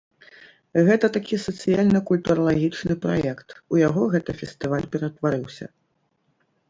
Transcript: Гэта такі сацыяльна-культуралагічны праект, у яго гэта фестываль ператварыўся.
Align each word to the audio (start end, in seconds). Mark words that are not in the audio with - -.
Гэта 0.87 1.05
такі 1.17 1.35
сацыяльна-культуралагічны 1.47 2.97
праект, 3.03 3.49
у 3.75 3.81
яго 3.87 4.03
гэта 4.17 4.31
фестываль 4.41 4.91
ператварыўся. 4.97 5.65